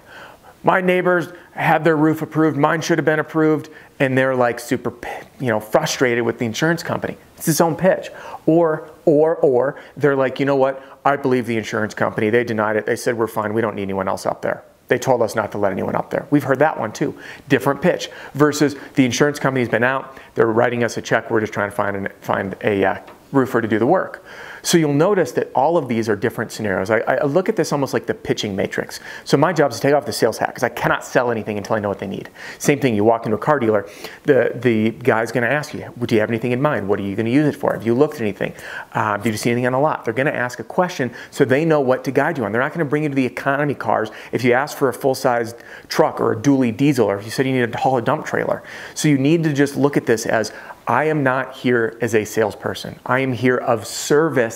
My 0.64 0.82
neighbors 0.82 1.30
had 1.52 1.84
their 1.84 1.96
roof 1.96 2.22
approved, 2.22 2.58
mine 2.58 2.82
should 2.82 2.98
have 2.98 3.06
been 3.06 3.20
approved, 3.20 3.70
and 4.00 4.18
they're 4.18 4.36
like 4.36 4.60
super, 4.60 4.94
you 5.40 5.48
know, 5.48 5.60
frustrated 5.60 6.24
with 6.24 6.40
the 6.40 6.46
insurance 6.46 6.84
company. 6.84 7.18
It's 7.38 7.48
its 7.48 7.62
own 7.62 7.76
pitch. 7.76 8.10
Or, 8.46 8.90
or, 9.06 9.36
or 9.38 9.80
they're 9.96 10.16
like, 10.16 10.40
you 10.40 10.46
know 10.46 10.56
what? 10.56 10.84
I 11.06 11.16
believe 11.16 11.46
the 11.46 11.58
insurance 11.58 11.94
company. 11.94 12.30
They 12.30 12.44
denied 12.44 12.76
it. 12.76 12.86
They 12.86 12.96
said 12.96 13.18
we're 13.18 13.28
fine. 13.28 13.54
We 13.54 13.62
don't 13.62 13.76
need 13.76 13.84
anyone 13.84 14.08
else 14.08 14.26
up 14.26 14.42
there. 14.42 14.64
They 14.88 14.98
told 14.98 15.22
us 15.22 15.36
not 15.36 15.52
to 15.52 15.58
let 15.58 15.72
anyone 15.72 15.96
up 15.96 16.10
there. 16.10 16.28
We've 16.32 16.44
heard 16.44 16.60
that 16.60 16.80
one 16.80 16.94
too. 16.94 17.18
Different 17.50 17.82
pitch 17.82 18.10
versus 18.34 18.76
the 18.96 19.06
insurance 19.06 19.38
company's 19.38 19.70
been 19.70 19.84
out. 19.84 20.18
They're 20.36 20.48
writing 20.48 20.84
us 20.84 20.98
a 20.98 21.02
check. 21.02 21.30
We're 21.30 21.42
just 21.42 21.54
trying 21.54 21.70
to 21.70 21.76
find, 21.76 21.96
an, 21.98 22.08
find 22.22 22.56
a 22.64 22.86
uh, 22.86 23.02
roofer 23.32 23.62
to 23.62 23.68
do 23.68 23.80
the 23.80 23.86
work. 23.86 24.24
So 24.62 24.78
you'll 24.78 24.94
notice 24.94 25.32
that 25.34 25.52
all 25.54 25.78
of 25.78 25.88
these 25.88 26.10
are 26.10 26.16
different 26.16 26.52
scenarios. 26.52 26.90
I, 26.90 27.00
I 27.00 27.26
look 27.26 27.50
at 27.50 27.56
this 27.56 27.72
almost 27.72 27.94
like 27.94 28.06
the 28.06 28.14
pitching 28.14 28.56
matrix. 28.56 29.00
So 29.24 29.38
my 29.38 29.54
job 29.54 29.72
is 29.72 29.78
to 29.78 29.82
take 29.82 29.94
off 29.94 30.06
the 30.06 30.14
sales 30.14 30.38
hat 30.38 30.50
because 30.50 30.64
I 30.64 30.70
cannot 30.70 31.04
sell 31.04 31.32
anything 31.32 31.58
until 31.58 31.76
I 31.76 31.80
know 31.80 31.90
what 31.90 32.00
they 32.00 32.08
need. 32.08 32.30
Same 32.60 32.80
thing, 32.80 32.96
you 32.96 33.04
walk 33.04 33.26
into 33.26 33.36
a 33.36 33.40
car 33.40 33.60
dealer, 33.60 33.88
the, 34.24 34.52
the 34.56 34.92
guy's 34.92 35.32
going 35.32 35.44
to 35.44 35.52
ask 35.52 35.74
you, 35.74 35.92
do 36.06 36.16
you 36.16 36.22
have 36.22 36.30
anything 36.30 36.52
in 36.52 36.62
mind? 36.62 36.88
What 36.88 37.00
are 37.00 37.04
you 37.04 37.16
going 37.16 37.26
to 37.26 37.32
use 37.32 37.48
it 37.48 37.58
for? 37.58 37.74
Have 37.74 37.86
you 37.86 37.94
looked 37.94 38.16
at 38.16 38.22
anything? 38.22 38.54
Uh, 38.94 39.18
did 39.18 39.32
you 39.32 39.38
see 39.38 39.52
anything 39.52 39.66
on 39.66 39.74
the 39.74 39.80
lot? 39.80 40.06
They're 40.06 40.14
going 40.14 40.28
to 40.28 40.36
ask 40.36 40.60
a 40.60 40.64
question 40.64 41.14
so 41.32 41.46
they 41.46 41.66
know 41.66 41.82
what 41.82 42.04
to 42.06 42.12
guide 42.12 42.38
you 42.38 42.46
on. 42.46 42.52
They're 42.52 42.62
not 42.62 42.74
going 42.74 42.86
to 42.86 42.90
bring 42.90 43.04
you 43.04 43.10
to 43.10 43.16
the 43.16 43.26
economy 43.26 43.74
cars 43.74 44.10
if 44.32 44.44
you 44.44 44.54
ask 44.54 44.78
for 44.78 44.90
a 44.90 44.94
full-sized 44.94 45.56
truck 45.88 46.20
or 46.20 46.34
a 46.34 46.36
dually 46.36 46.76
diesel 46.76 47.08
or 47.08 47.18
if 47.18 47.26
you 47.26 47.32
said 47.32 47.46
you 47.46 47.54
need 47.54 47.72
to 47.72 47.78
haul 47.78 47.98
a 47.98 48.02
dump 48.02 48.26
trailer. 48.26 48.64
So 48.94 49.08
you 49.08 49.18
need 49.18 49.44
to 49.44 49.54
just 49.54 49.76
look 49.76 49.98
at 49.98 50.06
this 50.06 50.26
as 50.26 50.52
I 50.88 51.04
am 51.06 51.22
not 51.22 51.54
here 51.54 51.98
as 52.00 52.16
a 52.16 52.24
salesperson. 52.24 52.98
I 53.06 53.20
am 53.20 53.34
here 53.34 53.58
of 53.58 53.86
service 53.86 54.47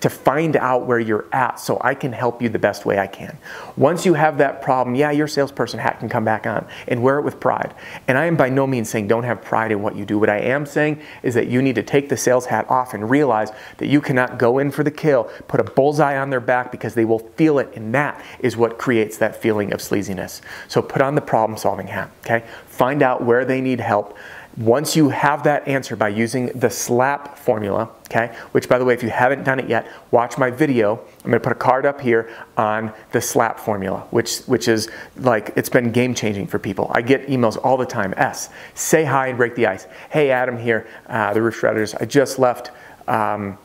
to 0.00 0.10
find 0.10 0.56
out 0.56 0.86
where 0.86 0.98
you're 0.98 1.26
at 1.32 1.58
so 1.58 1.80
I 1.82 1.94
can 1.94 2.12
help 2.12 2.42
you 2.42 2.48
the 2.48 2.58
best 2.58 2.84
way 2.84 2.98
I 2.98 3.06
can. 3.06 3.36
Once 3.76 4.04
you 4.04 4.14
have 4.14 4.38
that 4.38 4.62
problem, 4.62 4.94
yeah, 4.94 5.10
your 5.10 5.28
salesperson 5.28 5.80
hat 5.80 5.98
can 5.98 6.08
come 6.08 6.24
back 6.24 6.46
on 6.46 6.66
and 6.88 7.02
wear 7.02 7.18
it 7.18 7.22
with 7.22 7.40
pride. 7.40 7.74
And 8.08 8.18
I 8.18 8.26
am 8.26 8.36
by 8.36 8.48
no 8.48 8.66
means 8.66 8.88
saying 8.88 9.08
don't 9.08 9.24
have 9.24 9.42
pride 9.42 9.72
in 9.72 9.82
what 9.82 9.96
you 9.96 10.04
do. 10.04 10.18
What 10.18 10.30
I 10.30 10.38
am 10.38 10.66
saying 10.66 11.02
is 11.22 11.34
that 11.34 11.48
you 11.48 11.62
need 11.62 11.74
to 11.76 11.82
take 11.82 12.08
the 12.08 12.16
sales 12.16 12.46
hat 12.46 12.68
off 12.70 12.94
and 12.94 13.08
realize 13.08 13.50
that 13.78 13.86
you 13.86 14.00
cannot 14.00 14.38
go 14.38 14.58
in 14.58 14.70
for 14.70 14.84
the 14.84 14.90
kill, 14.90 15.24
put 15.48 15.60
a 15.60 15.64
bullseye 15.64 16.16
on 16.16 16.30
their 16.30 16.40
back 16.40 16.70
because 16.70 16.94
they 16.94 17.04
will 17.04 17.18
feel 17.18 17.58
it, 17.58 17.72
and 17.74 17.94
that 17.94 18.22
is 18.40 18.56
what 18.56 18.78
creates 18.78 19.18
that 19.18 19.36
feeling 19.36 19.72
of 19.72 19.80
sleaziness. 19.80 20.40
So 20.68 20.82
put 20.82 21.02
on 21.02 21.14
the 21.14 21.20
problem 21.20 21.58
solving 21.58 21.86
hat, 21.86 22.10
okay? 22.20 22.44
Find 22.66 23.02
out 23.02 23.22
where 23.22 23.44
they 23.44 23.60
need 23.60 23.80
help 23.80 24.16
once 24.56 24.96
you 24.96 25.10
have 25.10 25.42
that 25.42 25.66
answer 25.68 25.96
by 25.96 26.08
using 26.08 26.46
the 26.58 26.70
SLAP 26.70 27.36
formula, 27.36 27.90
okay, 28.06 28.34
which 28.52 28.68
by 28.68 28.78
the 28.78 28.84
way, 28.84 28.94
if 28.94 29.02
you 29.02 29.10
haven't 29.10 29.44
done 29.44 29.60
it 29.60 29.68
yet, 29.68 29.86
watch 30.10 30.38
my 30.38 30.50
video. 30.50 30.98
I'm 31.24 31.30
gonna 31.30 31.40
put 31.40 31.52
a 31.52 31.56
card 31.56 31.84
up 31.84 32.00
here 32.00 32.30
on 32.56 32.92
the 33.12 33.20
SLAP 33.20 33.60
formula, 33.60 34.06
which, 34.10 34.38
which 34.46 34.66
is 34.68 34.88
like, 35.16 35.52
it's 35.56 35.68
been 35.68 35.92
game 35.92 36.14
changing 36.14 36.46
for 36.46 36.58
people. 36.58 36.90
I 36.94 37.02
get 37.02 37.26
emails 37.26 37.58
all 37.62 37.76
the 37.76 37.86
time. 37.86 38.14
S, 38.16 38.48
say 38.74 39.04
hi 39.04 39.28
and 39.28 39.36
break 39.36 39.54
the 39.56 39.66
ice. 39.66 39.86
Hey, 40.10 40.30
Adam 40.30 40.56
here, 40.56 40.86
uh, 41.06 41.34
the 41.34 41.42
Roof 41.42 41.56
Strategist. 41.56 41.96
I 42.00 42.06
just 42.06 42.38
left 42.38 42.70
um, 43.08 43.58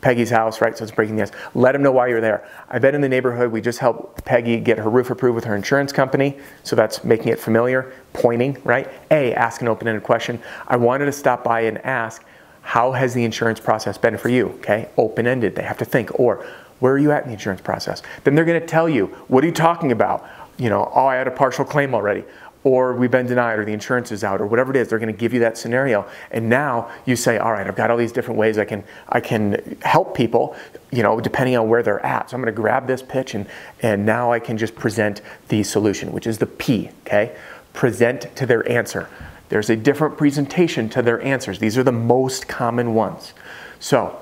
Peggy's 0.00 0.30
house, 0.30 0.60
right? 0.60 0.76
So 0.76 0.84
it's 0.84 0.92
breaking 0.92 1.16
the 1.16 1.22
ice. 1.22 1.32
Let 1.54 1.72
them 1.72 1.82
know 1.82 1.92
why 1.92 2.08
you're 2.08 2.20
there. 2.20 2.48
I've 2.68 2.82
been 2.82 2.94
in 2.94 3.00
the 3.00 3.08
neighborhood. 3.08 3.52
We 3.52 3.60
just 3.60 3.78
helped 3.78 4.24
Peggy 4.24 4.58
get 4.58 4.78
her 4.78 4.88
roof 4.88 5.10
approved 5.10 5.34
with 5.34 5.44
her 5.44 5.54
insurance 5.54 5.92
company. 5.92 6.38
So 6.62 6.74
that's 6.74 7.04
making 7.04 7.28
it 7.28 7.38
familiar, 7.38 7.92
pointing, 8.12 8.56
right? 8.64 8.88
A, 9.10 9.34
ask 9.34 9.60
an 9.60 9.68
open 9.68 9.88
ended 9.88 10.02
question. 10.02 10.40
I 10.68 10.76
wanted 10.76 11.06
to 11.06 11.12
stop 11.12 11.44
by 11.44 11.62
and 11.62 11.78
ask, 11.78 12.24
how 12.62 12.92
has 12.92 13.14
the 13.14 13.24
insurance 13.24 13.60
process 13.60 13.98
been 13.98 14.16
for 14.16 14.28
you? 14.28 14.48
Okay, 14.48 14.88
open 14.96 15.26
ended. 15.26 15.54
They 15.54 15.62
have 15.62 15.78
to 15.78 15.84
think. 15.84 16.18
Or, 16.18 16.46
where 16.78 16.94
are 16.94 16.98
you 16.98 17.12
at 17.12 17.22
in 17.22 17.28
the 17.28 17.34
insurance 17.34 17.60
process? 17.60 18.02
Then 18.24 18.34
they're 18.34 18.44
going 18.44 18.60
to 18.60 18.66
tell 18.66 18.88
you, 18.88 19.06
what 19.28 19.44
are 19.44 19.46
you 19.46 19.52
talking 19.52 19.92
about? 19.92 20.26
You 20.56 20.70
know, 20.70 20.90
oh, 20.94 21.06
I 21.06 21.16
had 21.16 21.26
a 21.26 21.30
partial 21.30 21.64
claim 21.64 21.94
already 21.94 22.24
or 22.62 22.94
we've 22.94 23.10
been 23.10 23.26
denied 23.26 23.58
or 23.58 23.64
the 23.64 23.72
insurance 23.72 24.12
is 24.12 24.22
out 24.22 24.40
or 24.40 24.46
whatever 24.46 24.70
it 24.70 24.76
is 24.76 24.88
they're 24.88 24.98
going 24.98 25.12
to 25.12 25.18
give 25.18 25.32
you 25.32 25.40
that 25.40 25.56
scenario. 25.56 26.06
And 26.30 26.48
now 26.48 26.90
you 27.06 27.16
say 27.16 27.38
all 27.38 27.52
right 27.52 27.66
i've 27.66 27.76
got 27.76 27.90
all 27.90 27.96
these 27.96 28.12
different 28.12 28.38
ways 28.38 28.58
i 28.58 28.64
can 28.64 28.84
i 29.08 29.20
can 29.20 29.78
help 29.82 30.14
people 30.14 30.56
you 30.90 31.02
know 31.02 31.20
depending 31.20 31.56
on 31.56 31.68
where 31.68 31.82
they're 31.82 32.04
at. 32.04 32.30
So 32.30 32.36
i'm 32.36 32.42
going 32.42 32.54
to 32.54 32.60
grab 32.60 32.86
this 32.86 33.02
pitch 33.02 33.34
and 33.34 33.46
and 33.80 34.04
now 34.04 34.32
i 34.32 34.38
can 34.38 34.58
just 34.58 34.74
present 34.74 35.22
the 35.48 35.62
solution 35.62 36.12
which 36.12 36.26
is 36.26 36.38
the 36.38 36.46
p 36.46 36.90
okay? 37.06 37.36
Present 37.72 38.34
to 38.36 38.46
their 38.46 38.68
answer. 38.68 39.08
There's 39.48 39.70
a 39.70 39.76
different 39.76 40.16
presentation 40.16 40.88
to 40.90 41.02
their 41.02 41.20
answers. 41.22 41.58
These 41.58 41.76
are 41.78 41.82
the 41.82 41.92
most 41.92 42.46
common 42.46 42.94
ones. 42.94 43.32
So 43.80 44.20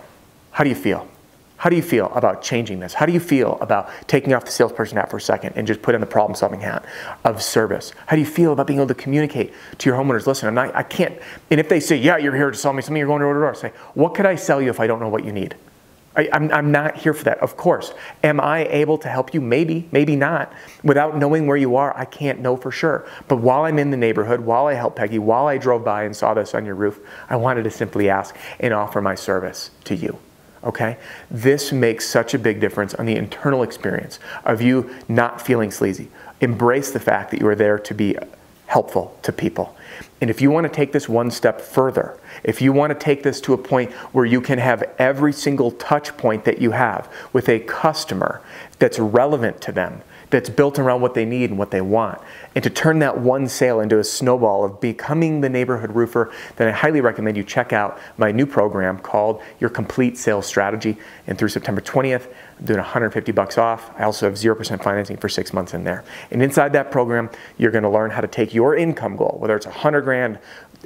how 0.52 0.64
do 0.64 0.70
you 0.70 0.76
feel 0.76 1.08
how 1.58 1.68
do 1.68 1.74
you 1.74 1.82
feel 1.82 2.06
about 2.14 2.40
changing 2.40 2.78
this? 2.78 2.94
How 2.94 3.04
do 3.04 3.12
you 3.12 3.18
feel 3.18 3.58
about 3.60 3.90
taking 4.06 4.32
off 4.32 4.44
the 4.44 4.52
salesperson 4.52 4.96
hat 4.96 5.10
for 5.10 5.16
a 5.16 5.20
second 5.20 5.54
and 5.56 5.66
just 5.66 5.82
put 5.82 5.94
in 5.96 6.00
the 6.00 6.06
problem 6.06 6.36
solving 6.36 6.60
hat 6.60 6.84
of 7.24 7.42
service? 7.42 7.92
How 8.06 8.14
do 8.14 8.20
you 8.20 8.26
feel 8.26 8.52
about 8.52 8.68
being 8.68 8.78
able 8.78 8.86
to 8.86 8.94
communicate 8.94 9.52
to 9.78 9.90
your 9.90 9.98
homeowners? 9.98 10.28
Listen, 10.28 10.48
I'm 10.48 10.54
not, 10.54 10.74
I 10.74 10.84
can't, 10.84 11.18
and 11.50 11.58
if 11.58 11.68
they 11.68 11.80
say, 11.80 11.96
yeah, 11.96 12.16
you're 12.16 12.34
here 12.34 12.52
to 12.52 12.56
sell 12.56 12.72
me 12.72 12.80
something, 12.80 12.96
you're 12.96 13.08
going 13.08 13.22
door 13.22 13.34
to 13.34 13.40
door, 13.40 13.54
say, 13.56 13.72
what 13.94 14.14
could 14.14 14.24
I 14.24 14.36
sell 14.36 14.62
you 14.62 14.70
if 14.70 14.78
I 14.78 14.86
don't 14.86 15.00
know 15.00 15.08
what 15.08 15.24
you 15.24 15.32
need? 15.32 15.56
I, 16.14 16.28
I'm, 16.32 16.52
I'm 16.52 16.70
not 16.70 16.96
here 16.96 17.12
for 17.12 17.24
that, 17.24 17.38
of 17.38 17.56
course. 17.56 17.92
Am 18.22 18.40
I 18.40 18.66
able 18.66 18.96
to 18.98 19.08
help 19.08 19.34
you? 19.34 19.40
Maybe, 19.40 19.88
maybe 19.90 20.14
not. 20.14 20.52
Without 20.84 21.16
knowing 21.16 21.48
where 21.48 21.56
you 21.56 21.74
are, 21.74 21.96
I 21.96 22.04
can't 22.04 22.38
know 22.38 22.56
for 22.56 22.70
sure. 22.70 23.04
But 23.26 23.36
while 23.36 23.64
I'm 23.64 23.80
in 23.80 23.90
the 23.90 23.96
neighborhood, 23.96 24.40
while 24.40 24.66
I 24.68 24.74
helped 24.74 24.96
Peggy, 24.96 25.18
while 25.18 25.48
I 25.48 25.58
drove 25.58 25.84
by 25.84 26.04
and 26.04 26.16
saw 26.16 26.34
this 26.34 26.54
on 26.54 26.64
your 26.64 26.76
roof, 26.76 27.00
I 27.28 27.34
wanted 27.34 27.64
to 27.64 27.70
simply 27.70 28.08
ask 28.10 28.36
and 28.60 28.72
offer 28.72 29.00
my 29.00 29.16
service 29.16 29.72
to 29.84 29.96
you 29.96 30.18
okay? 30.64 30.98
This 31.30 31.72
makes 31.72 32.08
such 32.08 32.34
a 32.34 32.38
big 32.38 32.60
difference 32.60 32.94
on 32.94 33.06
the 33.06 33.16
internal 33.16 33.62
experience 33.62 34.18
of 34.44 34.62
you 34.62 34.94
not 35.08 35.40
feeling 35.40 35.70
sleazy. 35.70 36.08
Embrace 36.40 36.90
the 36.90 37.00
fact 37.00 37.30
that 37.30 37.40
you 37.40 37.48
are 37.48 37.54
there 37.54 37.78
to 37.78 37.94
be 37.94 38.16
helpful 38.66 39.18
to 39.22 39.32
people. 39.32 39.74
And 40.20 40.28
if 40.30 40.40
you 40.40 40.50
want 40.50 40.64
to 40.64 40.72
take 40.72 40.92
this 40.92 41.08
one 41.08 41.30
step 41.30 41.60
further, 41.60 42.18
if 42.44 42.60
you 42.60 42.72
want 42.72 42.92
to 42.92 42.98
take 42.98 43.22
this 43.22 43.40
to 43.42 43.54
a 43.54 43.58
point 43.58 43.92
where 44.12 44.26
you 44.26 44.40
can 44.40 44.58
have 44.58 44.84
every 44.98 45.32
single 45.32 45.70
touch 45.72 46.16
point 46.16 46.44
that 46.44 46.60
you 46.60 46.72
have 46.72 47.12
with 47.32 47.48
a 47.48 47.60
customer 47.60 48.42
that's 48.78 48.98
relevant 48.98 49.60
to 49.62 49.72
them, 49.72 50.02
that's 50.30 50.50
built 50.50 50.78
around 50.78 51.00
what 51.00 51.14
they 51.14 51.24
need 51.24 51.50
and 51.50 51.58
what 51.58 51.70
they 51.70 51.80
want. 51.80 52.20
And 52.54 52.62
to 52.64 52.70
turn 52.70 52.98
that 52.98 53.18
one 53.18 53.48
sale 53.48 53.80
into 53.80 53.98
a 53.98 54.04
snowball 54.04 54.64
of 54.64 54.80
becoming 54.80 55.40
the 55.40 55.48
neighborhood 55.48 55.94
roofer, 55.94 56.32
then 56.56 56.68
I 56.68 56.72
highly 56.72 57.00
recommend 57.00 57.36
you 57.36 57.44
check 57.44 57.72
out 57.72 57.98
my 58.16 58.30
new 58.30 58.46
program 58.46 58.98
called 58.98 59.40
Your 59.60 59.70
Complete 59.70 60.18
Sales 60.18 60.46
Strategy. 60.46 60.96
And 61.26 61.38
through 61.38 61.48
September 61.48 61.80
20th, 61.80 62.26
I'm 62.58 62.64
doing 62.64 62.78
150 62.78 63.32
bucks 63.32 63.56
off. 63.56 63.90
I 63.98 64.04
also 64.04 64.26
have 64.26 64.34
0% 64.34 64.82
financing 64.82 65.16
for 65.16 65.28
six 65.28 65.52
months 65.52 65.74
in 65.74 65.84
there. 65.84 66.04
And 66.30 66.42
inside 66.42 66.72
that 66.74 66.90
program, 66.90 67.30
you're 67.56 67.70
to 67.78 67.88
learn 67.88 68.10
how 68.10 68.20
to 68.20 68.28
take 68.28 68.52
your 68.52 68.76
income 68.76 69.16
goal, 69.16 69.36
whether 69.38 69.56
it's 69.56 69.66
100 69.66 70.02
grand, 70.02 70.38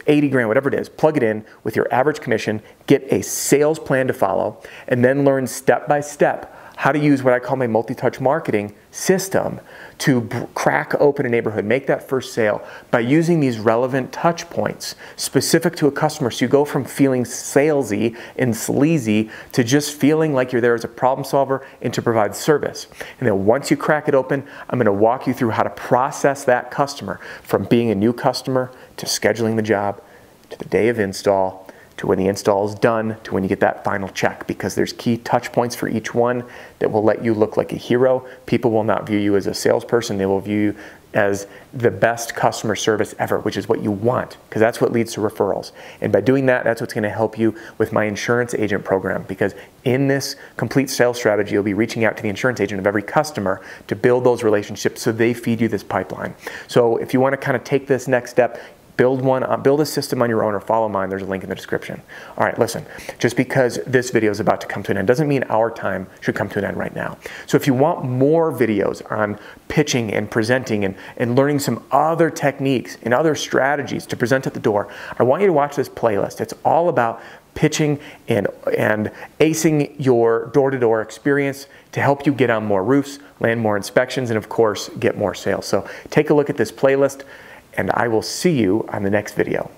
80 0.07 0.29
grand, 0.29 0.49
whatever 0.49 0.69
it 0.69 0.75
is, 0.75 0.89
plug 0.89 1.17
it 1.17 1.23
in 1.23 1.45
with 1.65 1.77
your 1.77 1.93
average 1.93 2.21
commission, 2.21 2.63
get 2.87 3.05
a 3.13 3.23
sales 3.23 3.79
plan 3.79 4.07
to 4.07 4.13
follow, 4.13 4.61
and 4.89 5.05
then 5.05 5.25
learn 5.25 5.47
step 5.47 5.89
by 5.89 6.01
step 6.01 6.62
how 6.83 6.91
to 6.91 6.99
use 6.99 7.23
what 7.23 7.33
I 7.33 7.39
call 7.39 7.55
my 7.55 7.69
multi 7.69 7.95
touch 7.95 8.21
marketing 8.21 8.75
system 8.91 9.61
to 9.99 10.23
b- 10.23 10.37
crack 10.53 10.97
open 10.97 11.25
a 11.25 11.29
neighborhood, 11.29 11.65
make 11.65 11.87
that 11.87 12.09
first 12.09 12.33
sale 12.35 12.61
by 12.91 12.99
using 12.99 13.39
these 13.39 13.61
relevant 13.61 14.13
touch 14.13 14.51
points 14.51 14.97
specific 15.15 15.77
to 15.77 15.87
a 15.87 15.93
customer. 15.93 16.29
So 16.33 16.45
you 16.45 16.49
go 16.49 16.65
from 16.65 16.85
feeling 16.85 17.23
salesy 17.23 18.19
and 18.37 18.57
sleazy 18.57 19.31
to 19.53 19.63
just 19.63 19.95
feeling 19.95 20.35
like 20.35 20.51
you're 20.51 20.61
there 20.61 20.75
as 20.75 20.83
a 20.83 20.89
problem 20.89 21.25
solver 21.25 21.65
and 21.81 21.95
to 21.95 22.03
provide 22.03 22.35
service. 22.35 22.89
And 23.21 23.29
then 23.29 23.47
once 23.47 23.71
you 23.71 23.77
crack 23.77 24.09
it 24.09 24.15
open, 24.17 24.45
I'm 24.69 24.77
going 24.77 24.87
to 24.87 24.93
walk 24.93 25.29
you 25.29 25.35
through 25.35 25.51
how 25.51 25.63
to 25.63 25.71
process 25.71 26.43
that 26.47 26.73
customer 26.73 27.21
from 27.45 27.63
being 27.67 27.93
a 27.93 27.95
new 27.95 28.13
customer 28.13 28.73
to 28.97 29.07
scheduling 29.07 29.55
the 29.55 29.63
job 29.63 30.03
to 30.51 30.59
the 30.59 30.65
day 30.65 30.89
of 30.89 30.99
install 30.99 31.72
to 32.03 32.09
when 32.09 32.19
the 32.19 32.27
install 32.27 32.69
is 32.69 32.75
done 32.75 33.17
to 33.23 33.33
when 33.33 33.45
you 33.45 33.49
get 33.49 33.61
that 33.61 33.85
final 33.85 34.09
check 34.09 34.45
because 34.49 34.75
there's 34.75 34.93
key 34.93 35.17
touch 35.19 35.53
points 35.53 35.77
for 35.77 35.89
each 35.89 36.13
one 36.13 36.45
that 36.81 36.91
will 36.91 37.03
let 37.03 37.25
you 37.25 37.33
look 37.33 37.57
like 37.57 37.73
a 37.73 37.77
hero. 37.77 38.27
People 38.45 38.73
will 38.73 38.83
not 38.83 39.07
view 39.07 39.19
you 39.19 39.37
as 39.37 39.47
a 39.47 39.55
salesperson, 39.55 40.19
they 40.19 40.27
will 40.27 40.41
view 40.41 40.59
you 40.59 40.77
as 41.15 41.47
the 41.75 41.91
best 41.91 42.35
customer 42.35 42.75
service 42.75 43.15
ever, 43.19 43.39
which 43.41 43.57
is 43.57 43.69
what 43.69 43.83
you 43.83 43.91
want, 43.91 44.37
because 44.49 44.61
that's 44.61 44.81
what 44.81 44.93
leads 44.93 45.13
to 45.13 45.21
referrals. 45.21 45.71
And 46.01 46.11
by 46.11 46.23
doing 46.23 46.47
that, 46.47 46.65
that's 46.65 46.81
what's 46.81 46.95
going 46.95 47.03
to 47.03 47.11
help 47.11 47.39
you 47.39 47.55
with 47.79 47.93
my 47.93 48.05
insurance 48.05 48.55
agent 48.55 48.85
program. 48.85 49.23
Because 49.29 49.55
in 49.85 50.09
this 50.09 50.37
complete 50.57 50.89
sales 50.89 51.19
strategy, 51.19 51.53
you'll 51.53 51.63
be 51.63 51.75
reaching 51.75 52.05
out 52.05 52.17
to 52.17 52.23
the 52.23 52.31
insurance 52.31 52.61
agent 52.61 52.81
of 52.81 52.87
every 52.87 53.03
customer 53.03 53.61
to 53.89 53.95
build 53.95 54.25
those 54.25 54.43
relationships 54.43 55.03
so 55.03 55.13
they 55.13 55.35
feed 55.35 55.61
you 55.61 55.69
this 55.69 55.85
pipeline. 55.85 56.35
So 56.67 56.97
if 56.97 57.13
you 57.13 57.21
want 57.21 57.35
to 57.35 57.37
kind 57.37 57.57
of 57.57 57.63
take 57.63 57.87
this 57.87 58.09
next 58.09 58.31
step, 58.31 58.59
build 58.97 59.23
one, 59.23 59.43
uh, 59.43 59.57
build 59.57 59.81
a 59.81 59.87
system 59.87 60.23
on 60.23 60.29
your 60.29 60.45
own 60.45 60.55
or 60.55 60.61
follow 60.61 60.89
mine. 60.89 61.09
There's 61.09 61.23
a 61.23 61.27
link 61.27 61.43
in 61.43 61.49
the 61.49 61.55
description. 61.55 62.03
All 62.37 62.45
right, 62.45 62.59
listen, 62.59 62.85
just 63.19 63.37
because 63.37 63.79
this 63.87 64.11
video 64.11 64.31
is 64.31 64.41
about 64.41 64.61
to 64.61 64.67
come 64.67 64.83
to 64.85 64.91
an 64.91 64.99
end 64.99 65.09
doesn't 65.09 65.29
mean 65.29 65.45
our 65.45 65.71
time 65.71 66.07
should 66.21 66.35
come 66.35 66.49
to 66.51 66.59
an 66.59 66.65
end 66.65 66.77
right 66.77 66.95
now. 66.95 67.19
So 67.47 67.57
if 67.57 67.67
you 67.67 67.75
want 67.75 68.05
more 68.05 68.53
videos 68.53 69.03
on 69.11 69.39
pitching 69.69 70.13
and 70.13 70.31
presenting 70.31 70.85
and, 70.85 70.95
and 71.17 71.35
learning 71.37 71.61
some 71.61 71.83
other 71.91 72.31
techniques 72.31 72.99
and 73.03 73.15
other 73.15 73.35
strategies 73.35 74.07
to 74.07 74.17
present 74.17 74.47
at 74.47 74.55
the 74.55 74.61
door, 74.61 74.89
I 75.19 75.23
want 75.23 75.41
you 75.41 75.47
to 75.47 75.53
watch 75.53 75.77
this 75.77 75.89
playlist. 75.89 76.41
It's 76.41 76.55
all 76.65 76.89
about 76.89 77.23
pitching 77.55 77.99
and, 78.29 78.47
and 78.77 79.11
acing 79.41 79.95
your 79.99 80.47
door 80.55 80.71
to 80.71 80.79
door 80.79 81.03
experience 81.03 81.67
to 81.93 82.01
help 82.01 82.27
you 82.27 82.33
get 82.33 82.51
on 82.51 82.65
more 82.65 82.83
roofs, 82.83 83.19
land 83.41 83.61
more 83.61 83.77
inspections, 83.77 84.31
and 84.31 84.39
of 84.39 84.49
course, 84.49 84.89
get 84.99 85.19
more 85.19 85.35
sales. 85.35 85.67
So 85.67 85.87
take 86.11 86.31
a 86.31 86.35
look 86.35 86.49
at 86.49 86.57
this 86.57 86.73
playlist 86.73 87.25
and 87.75 87.91
I 87.93 88.09
will 88.09 88.23
see 88.23 88.59
you 88.59 88.87
on 88.89 89.03
the 89.03 89.11
next 89.11 89.35
video. 89.35 89.71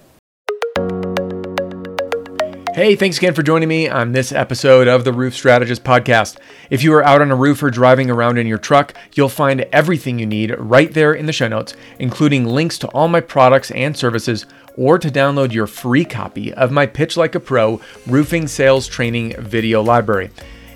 Hey, 2.74 2.96
thanks 2.96 3.18
again 3.18 3.34
for 3.34 3.44
joining 3.44 3.68
me 3.68 3.88
on 3.88 4.10
this 4.10 4.32
episode 4.32 4.88
of 4.88 5.04
the 5.04 5.12
Roof 5.12 5.34
Strategist 5.34 5.84
Podcast. 5.84 6.38
If 6.70 6.82
you 6.82 6.92
are 6.94 7.04
out 7.04 7.22
on 7.22 7.30
a 7.30 7.36
roof 7.36 7.62
or 7.62 7.70
driving 7.70 8.10
around 8.10 8.36
in 8.36 8.48
your 8.48 8.58
truck, 8.58 8.94
you'll 9.14 9.28
find 9.28 9.60
everything 9.72 10.18
you 10.18 10.26
need 10.26 10.56
right 10.58 10.92
there 10.92 11.14
in 11.14 11.26
the 11.26 11.32
show 11.32 11.46
notes, 11.46 11.74
including 12.00 12.46
links 12.46 12.76
to 12.78 12.88
all 12.88 13.06
my 13.06 13.20
products 13.20 13.70
and 13.70 13.96
services, 13.96 14.46
or 14.76 14.98
to 14.98 15.08
download 15.08 15.52
your 15.52 15.68
free 15.68 16.04
copy 16.04 16.52
of 16.54 16.72
my 16.72 16.84
Pitch 16.84 17.16
Like 17.16 17.36
a 17.36 17.40
Pro 17.40 17.80
roofing 18.08 18.48
sales 18.48 18.88
training 18.88 19.40
video 19.40 19.80
library. 19.80 20.30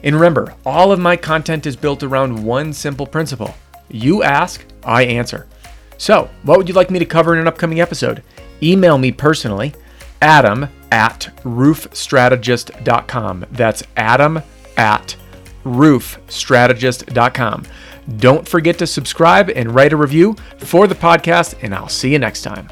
And 0.05 0.15
remember, 0.15 0.55
all 0.65 0.93
of 0.93 1.01
my 1.01 1.17
content 1.17 1.67
is 1.67 1.75
built 1.75 2.05
around 2.05 2.45
one 2.45 2.73
simple 2.73 3.09
principle 3.09 3.57
you 3.91 4.23
ask, 4.23 4.65
I 4.85 5.05
answer. 5.05 5.47
So, 5.99 6.31
what 6.45 6.57
would 6.57 6.69
you 6.69 6.75
like 6.75 6.91
me 6.91 6.99
to 6.99 7.05
cover 7.05 7.35
in 7.35 7.41
an 7.41 7.49
upcoming 7.49 7.81
episode? 7.81 8.23
Email 8.63 8.99
me 8.99 9.13
personally, 9.13 9.75
adam 10.23 10.69
at 10.91 11.29
roofstrategist.com. 11.43 13.47
That's 13.51 13.83
adam 13.97 14.41
at 14.77 15.17
roofstrategist.com. 15.65 17.67
Don't 18.17 18.49
forget 18.49 18.79
to 18.79 18.87
subscribe 18.87 19.51
and 19.51 19.75
write 19.75 19.93
a 19.93 19.97
review 19.97 20.35
for 20.59 20.87
the 20.87 20.95
podcast, 20.95 21.57
and 21.63 21.75
I'll 21.75 21.89
see 21.89 22.13
you 22.13 22.19
next 22.19 22.43
time. 22.43 22.69